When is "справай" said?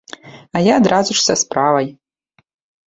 1.43-1.95